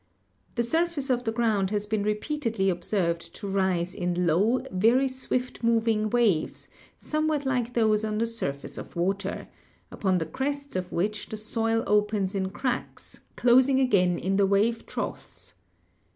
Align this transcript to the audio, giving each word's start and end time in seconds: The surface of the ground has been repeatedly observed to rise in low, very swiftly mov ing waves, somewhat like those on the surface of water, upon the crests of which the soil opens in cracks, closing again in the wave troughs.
The 0.55 0.63
surface 0.63 1.11
of 1.11 1.25
the 1.25 1.31
ground 1.31 1.69
has 1.69 1.85
been 1.85 2.01
repeatedly 2.01 2.71
observed 2.71 3.35
to 3.35 3.45
rise 3.47 3.93
in 3.93 4.25
low, 4.25 4.65
very 4.71 5.07
swiftly 5.07 5.69
mov 5.69 5.87
ing 5.87 6.09
waves, 6.09 6.67
somewhat 6.97 7.45
like 7.45 7.75
those 7.75 8.03
on 8.03 8.17
the 8.17 8.25
surface 8.25 8.79
of 8.79 8.95
water, 8.95 9.47
upon 9.91 10.17
the 10.17 10.25
crests 10.25 10.75
of 10.75 10.91
which 10.91 11.29
the 11.29 11.37
soil 11.37 11.83
opens 11.85 12.33
in 12.33 12.49
cracks, 12.49 13.19
closing 13.35 13.79
again 13.79 14.17
in 14.17 14.37
the 14.37 14.47
wave 14.47 14.87
troughs. 14.87 15.53